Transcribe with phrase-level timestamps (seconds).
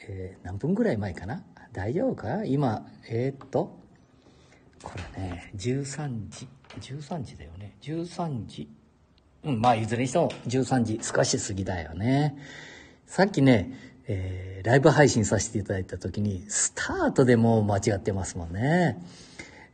[0.00, 1.44] えー、何分ぐらい前かな？
[1.72, 2.44] 大丈夫か？
[2.44, 3.78] 今えー、っと
[4.82, 6.48] これね13時。
[6.80, 7.76] 13時だよね。
[7.82, 8.68] 13時。
[9.44, 11.00] うんまあいずれにしても13時。
[11.02, 12.36] 少し過ぎだよね。
[13.06, 13.72] さっきね、
[14.06, 18.98] えー、ライブ配信させていただいた時にスタートでもう間違ってますもんね。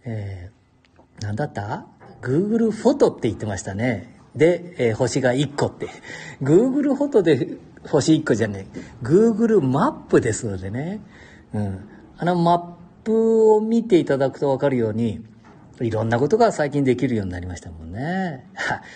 [0.04, 1.86] えー、何だった
[2.22, 4.16] ?Google フォトって言ってましたね。
[4.36, 5.88] で、えー、星が1個って。
[6.42, 7.56] Google フォトで
[7.86, 8.80] 星1個じゃねえ。
[9.02, 11.00] Google マップですのでね。
[11.54, 11.88] うん。
[12.18, 15.24] あのマップを見ていただくとわかるように、
[15.80, 18.46] いろんなことが最近できるようになりましたもんね。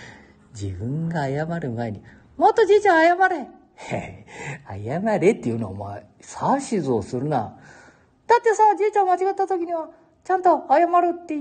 [0.53, 2.03] 自分が謝る前に、
[2.37, 3.47] もっとじいちゃん謝れ
[4.69, 6.07] 謝れっていうのはお前、
[6.61, 7.57] 指図をするな。
[8.27, 9.89] だってさ、じいちゃん間違った時には、
[10.23, 11.37] ちゃんと謝るって、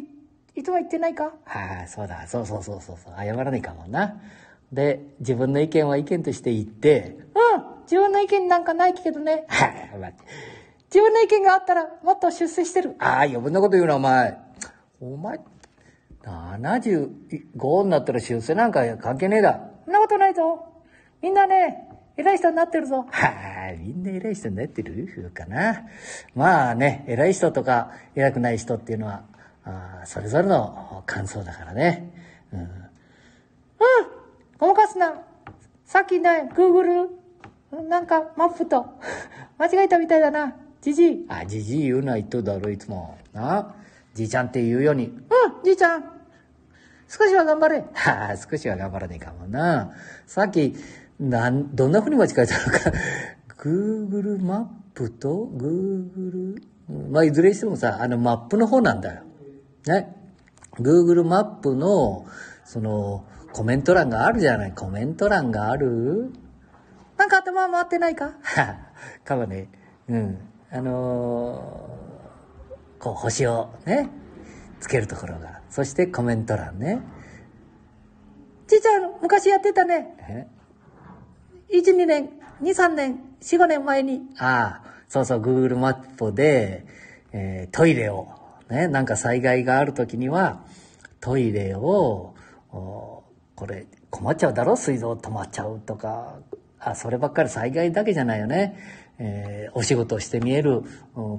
[0.55, 1.33] いつも言ってないか？
[1.45, 4.21] はい、そうだ、そうそうそうそう、謝らないかもな。
[4.73, 7.17] で、自分の意見は意見として言って、
[7.53, 9.45] うん、自分の意見なんかないけどね。
[9.49, 10.23] はい、待って。
[10.85, 12.95] 自分の意見があったらもっと出世してる。
[12.99, 14.37] ああ、余分なこと言うな、お前。
[14.99, 15.39] お前、
[16.23, 19.59] 75になったら出世なんか関係ねえだ。
[19.85, 20.65] そんなことないぞ。
[21.21, 23.05] みんなね、偉い人になってるぞ。
[23.09, 23.27] は
[23.71, 25.31] あ、みんな偉い人になってる？
[25.33, 25.83] かな。
[26.35, 29.23] まあね、偉い人とか偉くない人っていうのは、
[29.65, 32.09] あそれぞれの感想だからね。
[32.53, 32.59] うん。
[32.61, 32.65] う
[34.63, 35.21] んごまかすな
[35.85, 37.09] さっきね、Google、
[37.89, 38.85] なんかマップと
[39.59, 40.55] 間違えたみたいだな。
[40.81, 41.25] じじい。
[41.27, 43.17] あ、じじい言うな言っとるだろ、いつも。
[43.33, 43.75] な
[44.13, 45.07] じいちゃんって言うように。
[45.07, 46.03] うん、じいちゃん。
[47.07, 47.83] 少しは頑張れ。
[47.93, 49.91] はあ、少しは頑張らねえかもな。
[50.25, 50.75] さっき、
[51.19, 52.97] なん、どんな風に間違えたのか。
[53.59, 56.61] Google マップと Google、
[57.11, 59.23] まあ、いずれにしてもさ、あのマップの方なんだよ。
[59.85, 60.15] ね。
[60.79, 62.25] Google マップの、
[62.65, 64.73] その、コメント欄があるじゃない。
[64.73, 66.31] コメント欄がある
[67.17, 68.33] なんか頭回ってないか？
[69.23, 69.69] かもね。
[70.09, 70.37] うん。
[70.71, 74.09] あのー、こう、星をね、
[74.79, 75.61] つけるところが。
[75.69, 76.99] そしてコメント欄ね。
[78.67, 80.15] ちいちゃん、昔やってたね。
[80.27, 80.47] え
[81.71, 82.29] ?1、2年、
[82.61, 84.21] 2、3年、4、5年前に。
[84.39, 86.85] ああ、そうそう、Google マップで、
[87.31, 88.27] えー、トイレを
[88.69, 90.63] ね、なんか災害がある時には、
[91.19, 92.33] トイレを、
[93.55, 94.75] これ困っちゃうだろ？
[94.75, 96.39] 水道止まっちゃうとか、
[96.79, 98.77] あ、そればっかり災害だけじゃないよね。
[99.19, 100.81] えー、お仕事をして見える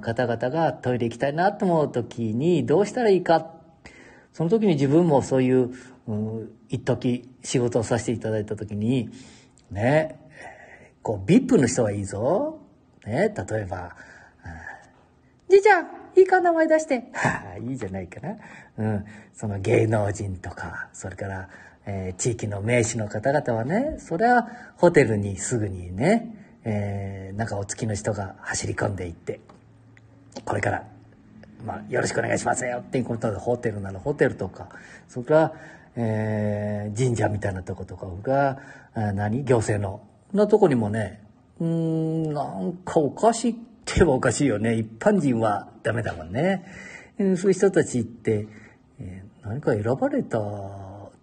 [0.01, 3.51] 方々がトイレ行きたいなと思う時にどうしたらいいか。
[4.31, 5.71] その時に自分もそういう、
[6.07, 9.09] うん、一時仕事をさせていただいた時に、
[9.71, 10.19] ね、
[11.01, 12.59] こう、VIP の人はいいぞ。
[13.05, 13.95] ね、例えば、
[15.49, 15.85] じいちゃん、
[16.17, 16.41] いいか？
[16.41, 17.09] 名前出して。
[17.13, 18.35] はあ、いいじゃないかな。
[18.77, 19.05] うん。
[19.33, 21.49] その芸能人とか、それから、
[21.85, 24.47] えー、地域の名士の方々はね、それは
[24.77, 29.39] ホテルにすぐにね、えー、なんかお付きの人が走り込んでいって、
[30.43, 30.83] これから、
[31.65, 34.69] まあ、よろしくお願いしますよっていうことで、ホテルならホテルとか、
[35.07, 35.53] それから、
[35.95, 38.59] えー、神社みたいなとことかが、
[39.13, 40.01] 何行政の、
[40.33, 41.21] のとこにもね、
[41.59, 44.75] うん、なんかおかしいってもおかしいよね。
[44.75, 46.65] 一般人はダメだもんね。
[47.17, 48.47] そういう人たちって、
[48.99, 50.39] えー、何か選ばれた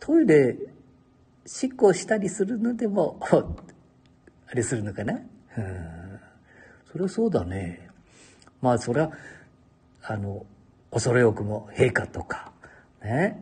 [0.04, 0.56] トイレ、
[1.46, 3.20] 執行したりするのでも、
[4.50, 5.12] あれするのかな？
[5.12, 6.20] うん。
[6.90, 7.88] それはそうだね。
[8.60, 9.12] まあ、それは、
[10.02, 10.44] あの、
[10.90, 12.52] 恐れ多くも陛下とか、
[13.00, 13.40] ね。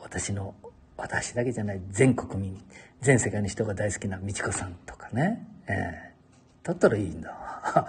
[0.00, 0.54] 私の、
[0.96, 2.64] 私だけじゃない全国民、
[3.00, 5.44] 全世界の人が大好きな美智子さんとかね。
[5.66, 7.88] ええー、だったらいいんだ。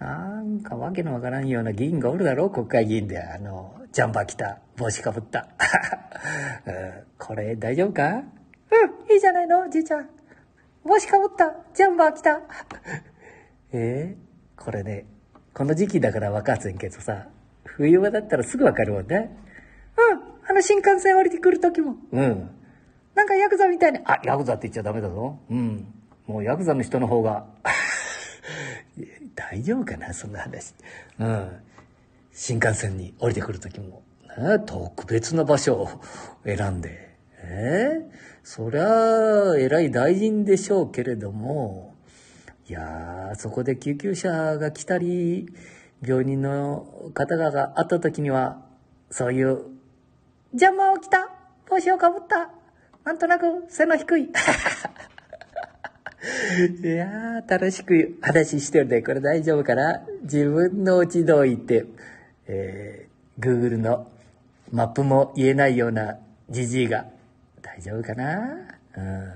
[0.00, 3.22] なんかわけのわからんような議員がおるだろう国会議員で。
[3.22, 5.48] あの、ジャンバー着た、帽子かぶった。
[7.18, 8.08] これ大丈夫か？
[8.08, 8.12] う
[9.10, 10.08] ん、いいじゃないの、じいちゃん。
[10.84, 12.40] 帽子かぶった、ジャンバー着た。
[13.72, 15.04] えー、これね、
[15.52, 17.28] この時期だから分かっせんけどさ、
[17.64, 19.36] 冬場だったらすぐわかるもんね。
[19.98, 21.96] うん、あの新幹線降りてくる時も。
[22.10, 22.50] うん。
[23.14, 25.38] なんかヤクザみたいに、あ、ヤクザって言っちゃダメだぞ。
[25.50, 25.92] うん。
[26.26, 27.44] もうヤクザの人の方が
[29.34, 30.74] 大丈夫かなそんな話。
[31.18, 31.50] うん。
[32.32, 34.02] 新幹線に降りてくる時も、
[34.66, 35.88] 特別な場所を
[36.44, 37.10] 選んで。
[37.42, 38.08] え？
[38.08, 38.10] ー、
[38.44, 41.94] そりゃ、偉い大臣でしょうけれども、
[42.68, 45.48] いやー、そこで救急車が来たり、
[46.06, 48.62] 病人の方々があった時には、
[49.10, 49.64] そういう、
[50.52, 51.30] 邪魔を着た
[51.68, 52.50] 帽子をかぶった
[53.04, 54.28] なんとなく背の低い。
[56.82, 60.02] いやー、楽しく話してるで、これ大丈夫かな？
[60.22, 61.86] 自分の家どいて、
[62.46, 64.06] えー、Google の
[64.70, 66.18] マップも言えないような
[66.50, 67.06] じじいが、
[67.62, 68.38] 大丈夫かな？
[68.96, 69.32] うん。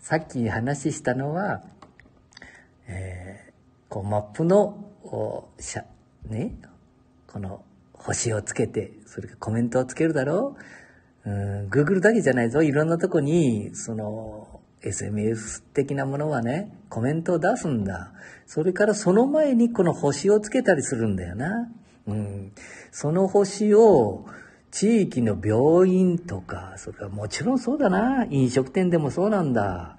[0.00, 1.62] さっき話したのは、
[2.88, 3.52] えー、
[3.88, 5.84] こうマップの、おしゃ、
[6.28, 6.56] ね、
[7.28, 10.56] この星をつけて、それからコメントをつけるだろ
[11.24, 11.30] う？
[11.30, 12.62] うん、Google だけじゃないぞ。
[12.62, 14.53] いろんなとこに、その、
[14.90, 18.12] SMS 的なものはね、コメントを出すんだ。
[18.46, 21.70] それからその前にこの星をつけたりするんだよな。
[22.06, 22.52] うん。
[22.90, 24.26] その星を、
[24.70, 28.26] 地域の病院とか、それからもちろんそうだな。
[28.28, 29.96] 飲食店でもそうなんだ。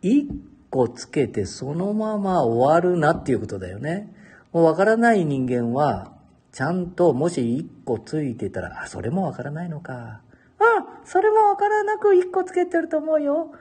[0.00, 0.28] 一
[0.70, 4.14] 個つけてそのまま終わるなっていうことだよね。
[4.52, 6.12] もうわからない人間は、
[6.52, 10.20] ちゃんともし一個ついてたら、あ、それもわからないのか。
[10.60, 13.52] うん、それもわからなく一個つけてると思うよ。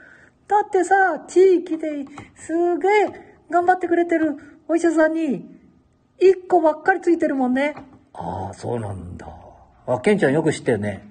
[0.51, 2.03] だってさ、地域で
[2.35, 4.35] すげえ頑張ってくれてる
[4.67, 5.45] お医者さんに、
[6.19, 7.73] 一個ばっかりついてるもんね。
[8.13, 9.27] ああ、そうなんだ。
[9.87, 11.09] あ、ケンちゃんよく知ってるね。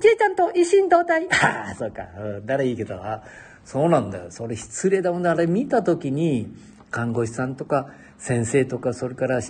[0.00, 1.28] じいちゃんと一心同体。
[1.44, 2.04] ああ、そうか。
[2.18, 3.22] うん、ならいいけど、あ、
[3.64, 4.30] そうなんだよ。
[4.30, 5.28] それ失礼だもんね。
[5.28, 6.56] あれ見たときに、
[6.90, 9.40] 看護師さんとか先生とか、それから、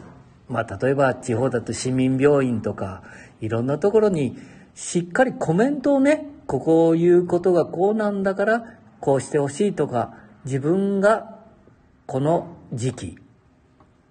[0.48, 3.04] まあ、例えば地方だと市民病院とか、
[3.40, 4.36] いろんなところに、
[4.74, 8.64] しっかりコメントをね、ここを言うことがこうなんだから、
[9.04, 10.14] こうしてほしいとか、
[10.46, 11.38] 自分が
[12.06, 13.18] この時期、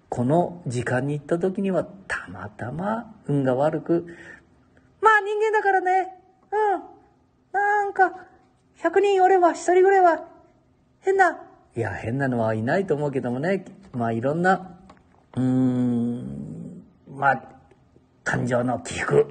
[0.08, 4.06] この時間に行った時にはたまたま運が悪く、
[5.00, 6.14] まあ人間だからね、
[6.52, 6.82] うん、
[7.52, 8.12] なんか、
[8.84, 10.28] 100人おれば1人ぐらいは
[11.00, 11.40] 変な、
[11.76, 14.78] いや変なのはいないと思うけどもね、まあいろんな、
[15.34, 17.42] うーん、まあ、
[18.22, 19.16] 感情の起伏。
[19.16, 19.26] うん、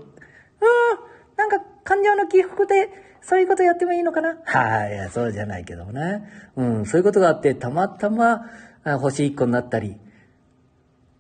[1.37, 2.89] なんか感情の起伏で、
[3.23, 4.37] そういうことやってもいいのかな？
[4.45, 6.23] はい、いや、そうじゃないけどもね。
[6.55, 8.45] うん、そういうことがあって、たまたま
[8.83, 9.97] 星1個になったり、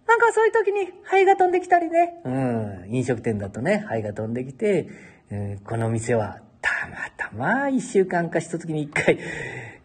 [0.07, 2.21] なんかそういう時に灰が飛んできたりね。
[2.25, 2.85] うん。
[2.89, 4.89] 飲食店だとね、灰が飛んできて、
[5.31, 9.17] うん、この店はたまたま一週間か一月に一回、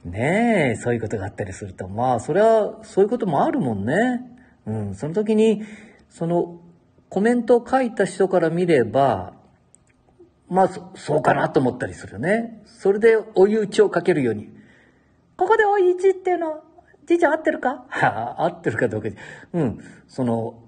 [0.04, 4.22] ねえ、そういうことがあったりすると、まあ、それは、そういうこともあるもんね。
[4.66, 4.94] うん。
[4.94, 5.62] その時に、
[6.08, 6.60] その、
[7.08, 9.34] コメントを書いた人から見れば、
[10.48, 12.62] まあ、そそうかなと思ったりするよね。
[12.66, 14.48] それで追い打ちをかけるように。
[15.36, 16.62] ここで追い打ちっていうの
[17.06, 17.84] じいちゃん合ってるか？
[17.88, 19.08] はあ、合ってるかどうか。
[19.52, 19.78] うん。
[20.08, 20.62] その、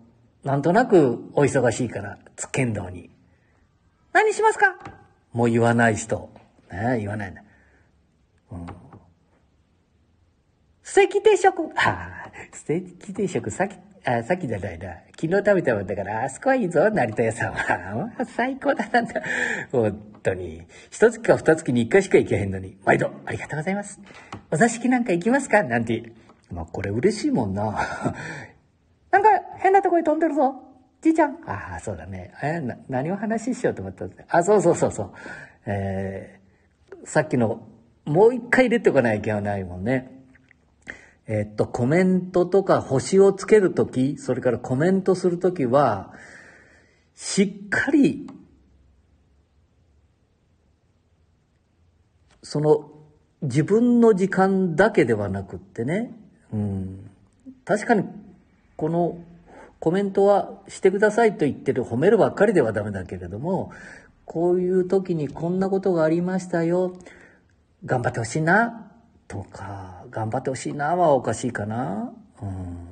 [0.45, 3.11] なんとなくお忙しいから、つっけんどうに。
[4.13, 4.77] 何しますか？
[5.33, 6.31] もう言わない人。
[6.71, 7.45] ね言わないね。
[8.53, 8.67] うん。
[10.83, 11.63] ステーキ定食。
[11.63, 14.95] はあ、ステーキ定食、さっき、あ、さっきじゃないな。
[15.21, 18.11] 昨日食べたもんだから、あそこはいいぞ、成田屋さんは。
[18.37, 19.23] 最高だなんだ。
[19.71, 20.63] 本当に。
[20.91, 22.79] 一月か二月に一回しか行けへんのに。
[22.85, 24.01] 毎度、ありがとうございます。
[24.51, 25.63] お座敷なんか行きますか？
[25.63, 26.13] なんて。
[26.51, 27.63] まあ、これ嬉しいもんな。
[29.13, 30.55] なんか変なとこに飛んでるぞ。
[31.03, 31.39] じいちゃん。
[31.47, 32.33] ああ、そうだね。
[32.43, 35.13] えな、何を話ししようと思ったんですあ、そうそうそうそう。
[35.67, 37.67] えー、さっきの、
[38.05, 40.20] もう一回入れておかないけないもんね。
[41.33, 46.13] えっと、コメントとか星をつけるとき、それからコメントするときは、
[47.15, 48.27] しっかり、
[52.43, 52.91] その、
[53.43, 56.11] 自分の時間だけではなくってね、
[56.53, 57.11] うん、
[57.65, 58.03] 確かに
[58.77, 59.17] この
[59.79, 63.73] コメントはしてくださいと言ってる褒めるばっかりではダメだけれども
[64.27, 66.99] こういう時にこんなことがありましたよ
[67.87, 68.91] 頑張ってほしいな
[69.27, 70.00] とか。
[70.11, 72.13] 頑張ってほしいなはおかしいかな。
[72.43, 72.87] うん、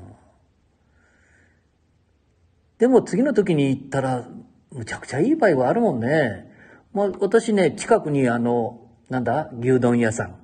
[2.78, 4.28] でも次の時に行ったら
[4.70, 6.46] むちゃくちゃいい場合はあるもんね。
[6.92, 10.36] まあ、私ね近くにあのなんだ牛丼屋さん、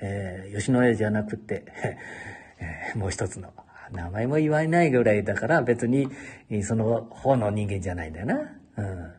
[0.00, 1.64] えー、吉野家じゃなくて
[2.60, 3.52] えー、もう一つの。
[3.92, 6.08] 名前も言わないぐらいだから別に
[6.62, 8.34] その方の人間じゃないんだよな。
[8.76, 9.12] うん。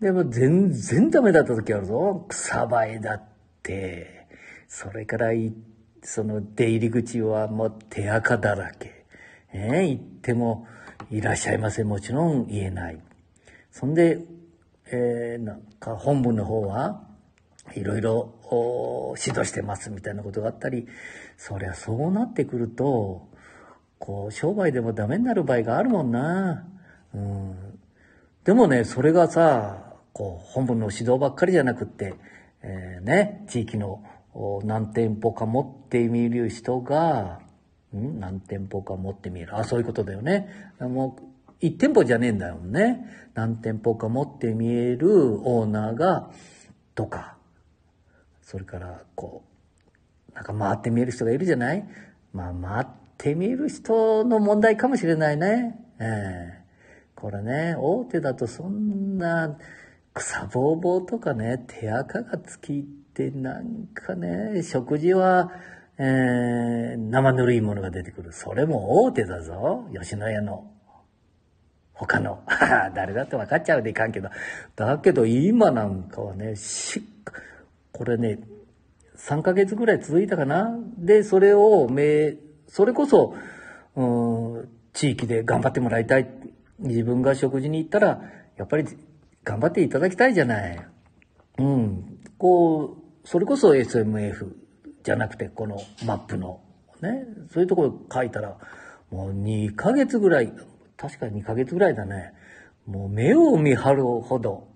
[0.00, 2.24] でも全然ダメだった時あるぞ。
[2.28, 3.22] 草生えだっ
[3.62, 4.26] て。
[4.68, 5.56] それから行っ
[6.02, 9.04] その出入り口はもう手垢だらけ。
[9.52, 10.66] えー、行っても
[11.10, 11.84] いらっしゃいませ。
[11.84, 13.00] もちろん言えない。
[13.70, 14.24] そんで、
[14.92, 17.02] えー、なんか本部の方は
[17.74, 20.86] いろいろ指導してますみたいなことがあったり、
[21.36, 23.28] そりゃそうなってくると、
[23.98, 26.66] こう、商売でもダメになる場合があるもんな。
[27.14, 27.78] うん。
[28.44, 32.14] でもね、それがさ、こう、本部の指導ばっかりじゃなくって、
[32.62, 34.02] えー、ね、地域の
[34.64, 37.40] 何店舗か持ってみる人が、
[37.94, 39.56] ん何店舗か持ってみる。
[39.56, 40.48] あ、そういうことだよね。
[40.80, 41.22] もう、
[41.60, 43.04] 一店舗じゃねえんだよね。
[43.34, 46.30] 何店舗か持ってみえるオーナーが、
[46.94, 47.36] とか、
[48.42, 49.44] それからこ
[50.32, 51.86] うなんか回って見える人がいるじゃない？
[52.32, 55.78] まあ回って見える人の問題かもしれないね。
[56.00, 59.56] えー、これね大手だとそんな
[60.14, 62.82] 草ぼうぼうとかね手垢がつきっ
[63.14, 65.52] てなんかね食事は、
[65.98, 68.32] えー、生ぬるいものが出てくる。
[68.32, 69.86] それも大手だぞ。
[69.92, 70.70] 吉野家の。
[71.92, 72.42] 他の。
[72.94, 74.30] 誰だって分かっちゃうでいかんけど。
[74.76, 77.02] だけど今なんかはね、しっ
[78.00, 78.38] これね、
[79.18, 80.74] 3ヶ月ぐらい続いたかな。
[80.96, 82.36] で、それを、め、
[82.66, 83.34] それこそ、
[83.94, 84.04] う
[84.62, 86.26] ん、地域で頑張ってもらいたい。
[86.78, 88.22] 自分が食事に行ったら、
[88.56, 88.86] やっぱり
[89.44, 90.86] 頑張っていただきたいじゃない。
[91.58, 92.18] うん。
[92.38, 94.52] こう、それこそ SMF
[95.02, 96.60] じゃなくて、このマップの、
[97.00, 98.56] ね、そういうところ書いたら、
[99.10, 100.52] もう2ヶ月ぐらい、
[100.96, 102.32] 確か2ヶ月ぐらいだね。
[102.86, 104.68] もう目を見張るほど、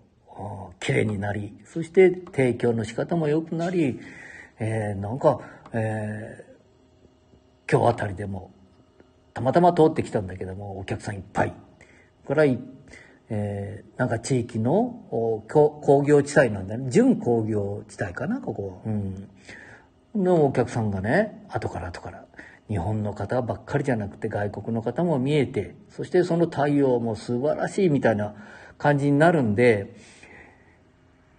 [0.81, 4.01] 綺麗になり、そして提供の仕方も良くなり、
[4.59, 5.41] えー、なんか、
[5.73, 8.53] えー、今日あたりでも、
[9.33, 11.55] たまたま通ってきたんだけども、お客さんいっぱい。
[12.27, 12.45] から、
[13.31, 16.91] えー、なんか地域の工業地帯なんだね。
[16.91, 18.83] 準工業地帯かな、ここ。
[18.85, 19.29] うん。
[20.15, 22.25] のお客さんがね、後から後から。
[22.69, 28.35] 日本の方ばっかりじゃなくて外国の方も見えて、そしてその対応も素晴らしいみたいな
[28.79, 29.95] 感じになるんで、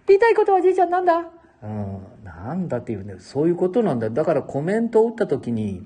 [0.06, 1.24] 言いたいことはじいちゃんなんだ？
[1.62, 4.08] うん、なんだっていうね、そういうことなんだ。
[4.08, 5.82] だからコメントを打った時に、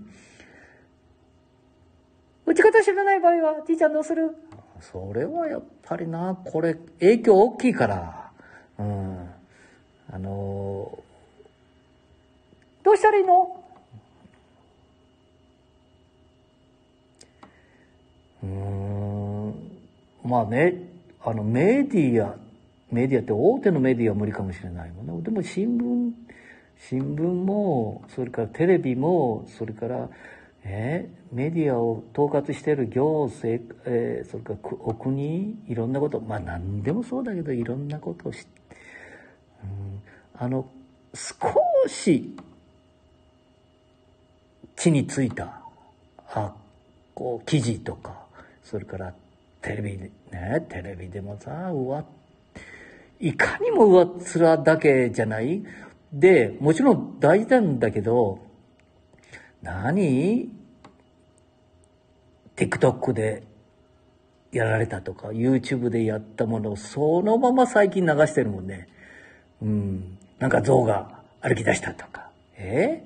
[2.45, 4.37] 打ち方知らない場合は、じいちゃんどうする？
[4.81, 8.31] それはやっぱりな、これ、影響大きいから、
[8.79, 9.31] うん。
[10.13, 13.57] あのー、どうしたらいいの？
[18.43, 19.55] うん、
[20.25, 20.75] まあね、
[21.23, 22.37] あの、メディア、
[22.91, 25.23] メディアって大手のメディアは無理かもしれないもんね。
[25.23, 26.13] でも新聞、
[26.89, 30.09] 新聞も、それからテレビも、それから、
[30.65, 38.47] えー、メディアを統括している行政、えー、それからお国いろんなことまあ何でもそうだけどいろんなことをし、
[39.65, 40.03] うん、
[40.35, 40.67] あの
[41.15, 41.35] 少
[41.89, 42.37] し
[44.77, 45.61] 地についた
[46.29, 46.55] あ
[47.15, 48.27] こう記事とか
[48.63, 49.15] それから
[49.63, 50.13] テレビね
[50.69, 52.05] テレビでもさ上
[53.19, 55.63] いかにも上っ面だけじゃない？
[56.13, 58.39] でもちろん大事なんだけど
[59.63, 60.51] 何
[62.57, 63.43] ?TikTok で
[64.53, 68.89] やられたとか、YouTube でやったものをそのまま最近流してるもんね。
[69.63, 70.19] うん。
[70.39, 72.31] なんか象が歩き出したとか。
[72.57, 73.03] え？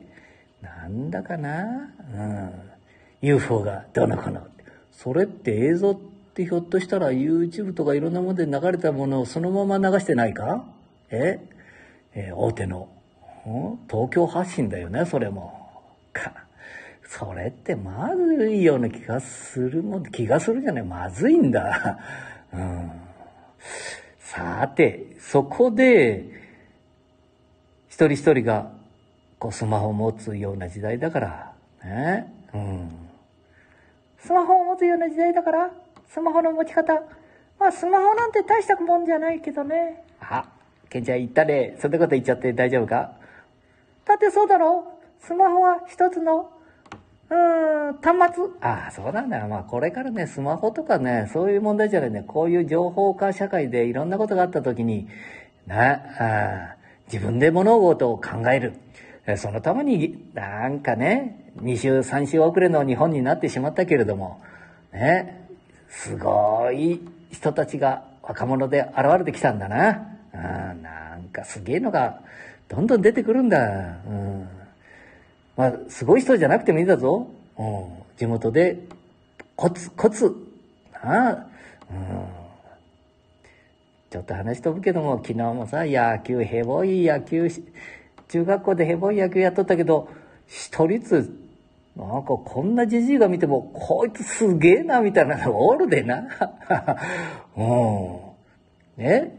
[0.63, 1.93] なんだかな？
[2.15, 2.51] うん。
[3.21, 4.47] UFO がどうの子の。
[4.93, 5.95] それって映像っ
[6.35, 10.65] てひょっとしたら YouTube とかいろんなもので流れたものをそのまま流してないか？
[11.11, 11.41] え？
[12.15, 12.89] え大手の、
[13.91, 15.83] 東京発信だよね、それも。
[16.13, 16.44] か。
[17.07, 21.99] それってまずいような気がするもん、気がするじゃない、まずいんだ。
[22.53, 22.91] うん。
[24.19, 26.25] さて、そこで、
[27.89, 28.73] 一人一人が、
[29.39, 31.53] こう、スマホを持つような時代だから、
[31.85, 32.33] ね。
[32.53, 32.91] うん。
[34.19, 35.71] スマホを持つような時代だから、
[36.09, 36.95] スマホの持ち方。
[37.61, 40.03] まあ、スマホなんて大したもんじゃないけどね。
[40.21, 40.49] あ、
[40.89, 41.77] ケンちゃん言ったね。
[41.79, 43.13] そんなこと言っちゃって大丈夫か？
[44.05, 44.99] だってそうだろ？
[45.21, 46.51] スマホは一つの、
[47.35, 48.45] うん、端末？
[48.61, 49.49] ああ、そうなんだよ。
[49.49, 52.23] まあ、これからね、スマホとかね、そういう問題じゃないね。
[52.27, 55.09] こういう情報化社会でいろんなことがあった時に、
[55.67, 56.77] な、あ
[57.13, 58.75] 自分で物事を考える。
[59.37, 64.41] そのために、なんかね、2週、3週遅れの日本になってしまったけれども、
[64.93, 65.49] ね、
[65.89, 67.01] すごい
[67.33, 70.19] 人たちが若者で現れてきたんだな。
[70.35, 72.21] うん、なんかすげえのが、
[72.69, 73.99] どんどん出てくるんだ。
[74.07, 74.49] うん。
[75.57, 77.29] まあ、すごい人じゃなくてもいいんだぞ。
[77.59, 77.87] うん。
[78.17, 78.79] 地元で、
[79.57, 80.35] コツ、コツ。
[80.93, 81.47] なあ。
[81.91, 82.27] うん。
[84.11, 87.49] ちょっと話飛ぶけども、昨日もさ、野球、ヘボい野球、
[88.29, 90.09] 中学校でヘボい野球やっとったけど、
[90.47, 91.45] 一人ず
[91.97, 96.25] なんかこんなじじいが見ても、こいつすげえな、みたいなのがおるでな。
[97.57, 97.63] う
[99.01, 99.05] ん。
[99.05, 99.33] ね？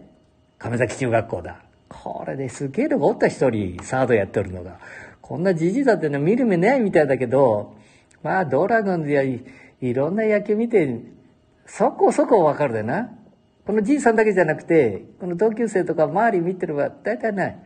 [0.58, 1.60] 亀崎中学校だ。
[1.90, 4.80] これですげえのがおった一人、サードやってるのが。
[5.28, 7.74] こんなじじいだっての見る目ないみたいだけど、
[8.22, 9.42] まあドラゴンズやい
[9.82, 11.02] ろんな野球見て、
[11.66, 13.10] そこそこわかるでな。
[13.66, 17.58] このじいさんだけじゃなくて、この同級生とか周り見てれば大体ない。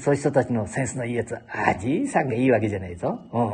[0.00, 3.20] そういう人たちのセンスのいいやつは、ああ、じいさんがいいわけじゃないぞ。
[3.32, 3.50] うん。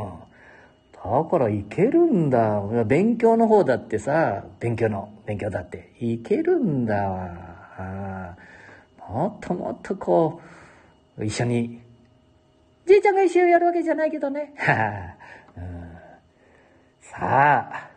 [0.91, 2.59] だからいけるんだ。
[2.87, 5.93] 勉強の方だってさ、勉強の、勉強だって。
[5.99, 8.35] いけるんだわ。
[9.07, 10.41] もっともっとこ
[11.19, 11.82] う、一緒に、
[12.85, 14.53] じいちゃんが一緒やるわけじゃないけどね。
[15.55, 15.97] うん、
[16.99, 17.91] さあ、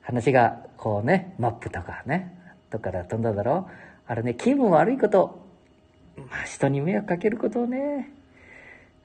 [0.00, 2.36] 話がこうね、マップとかね、
[2.70, 3.72] どっから飛んだだろう。
[4.06, 5.46] あれね、気分悪いこと、
[6.16, 8.10] まあ人に迷惑かけることをね、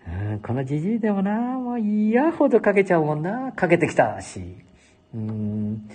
[0.08, 3.52] うん、このじじいでもな、もう嫌ほどかけちゃうもんな。
[3.54, 4.56] かけてきたし。
[5.14, 5.90] うん、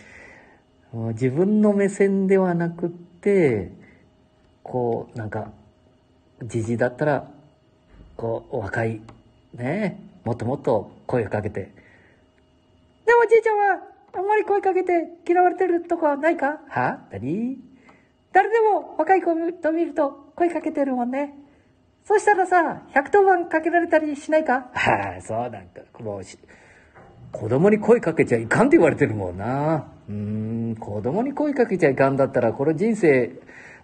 [0.92, 3.70] もう自分の目線ではなくって、
[4.62, 5.52] こう、なんか、
[6.42, 7.30] じじいだったら、
[8.20, 9.00] こう、若い、
[9.54, 11.72] ねもっともっと声をかけて。
[13.06, 16.60] でもおじいちゃんは、あんまり声かけて嫌われてるとこはないか？
[16.68, 16.98] は？
[17.10, 17.56] 何？
[18.32, 21.34] 誰でも若い子と見ると声かけてるもんね。
[22.04, 24.68] そしたらさ、110番かけられたりしないか？
[24.74, 26.38] はあ、そうなんか、もうし、
[27.32, 29.86] 子供に声かけちゃいかんって言われてるもんな。
[30.08, 33.30] うん、子供に声かけちゃいかんだったら、これ人生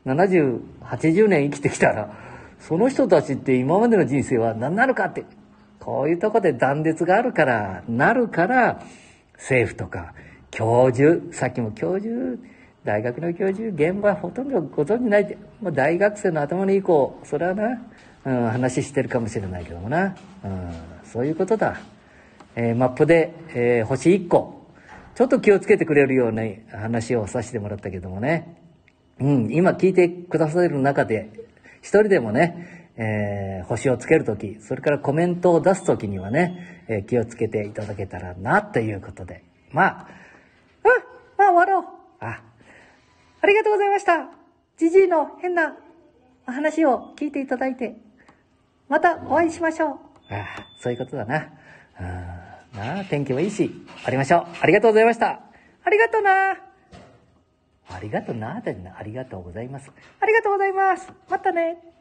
[0.04, 2.25] 70、80年生きてきたら、
[2.66, 5.24] その人たちって今までの人生は何なるかって、
[5.78, 8.82] こういうとこで断絶があるから、なるから、
[9.34, 10.14] 政府とか、
[10.50, 12.42] 教授、さっきも教授、
[12.82, 17.80] 大学の教授、現場ほとんどご存知ないって、もう大学生の頭のいい子、それはな、
[18.24, 21.78] うん、話してるかもしれないけどもな、うん、そういうことだ。
[22.56, 24.66] えーマップで、えー星1個、
[25.14, 26.42] ちょっと気をつけてくれるような
[26.72, 28.56] 話をさせてもらったけどもね、
[29.20, 31.45] うん、今聞いてくださる中で、
[31.86, 39.44] 一人でもね、えー星をつけるとき、それからコメントを出すときにはね、えー気をつけていただけたらな、ということで。
[39.70, 40.08] まあ、
[40.84, 40.90] うん、
[41.38, 41.84] まあ終わろう。
[42.18, 42.42] あ、
[43.40, 44.30] ありがとうございました。
[44.76, 45.76] じじいの変な
[46.44, 47.94] 話を聞いていただいて、
[48.88, 49.86] またお会いしましょ
[50.30, 50.34] う。
[50.34, 50.46] ああ、
[50.80, 51.52] そういうことだな。
[52.00, 53.70] うん、なあ、天気もいいし、
[54.04, 54.46] ありましょう。
[54.60, 55.40] ありがとうございました。
[55.84, 56.65] ありがとうな。
[57.96, 58.98] ありがとうな、だよな。
[58.98, 59.90] ありがとうございます。
[60.20, 61.10] ありがとうございます。
[61.30, 61.95] またね。